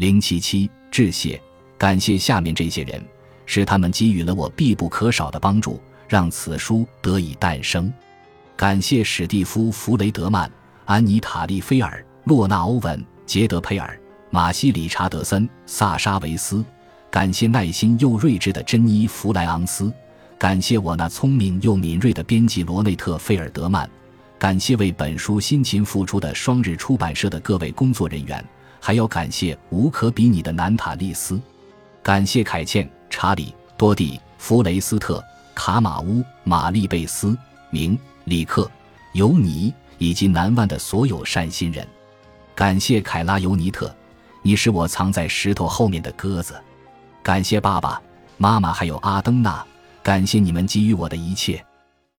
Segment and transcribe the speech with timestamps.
[0.00, 1.38] 零七七致谢，
[1.76, 3.04] 感谢下面这些人，
[3.44, 7.92] 是他们给予了我必不可少的帮助，让此书得以诞生。
[8.56, 10.50] 感谢史蒂夫·弗雷德曼、
[10.86, 14.00] 安妮塔·利菲尔、洛纳·欧文、杰德·佩尔、
[14.30, 16.64] 马西·理查德森、萨沙·维斯。
[17.10, 19.92] 感谢耐心又睿智的珍妮·弗莱昂斯。
[20.38, 23.86] 感谢我那聪明又敏锐的编辑罗内特·费尔德曼，
[24.38, 28.42] 感谢为本书辛勤付出的双日出版社的各位工作人员，
[28.80, 31.40] 还要感谢无可比拟的南塔利斯，
[32.02, 35.22] 感谢凯茜、查理、多蒂、弗雷斯特、
[35.54, 37.36] 卡马乌、玛丽贝斯、
[37.70, 38.68] 明、里克、
[39.12, 41.86] 尤尼以及南湾的所有善心人，
[42.54, 43.94] 感谢凯拉尤尼特，
[44.42, 46.58] 你是我藏在石头后面的鸽子，
[47.22, 48.00] 感谢爸爸
[48.38, 49.64] 妈妈还有阿登娜。
[50.02, 51.62] 感谢你们给予我的一切。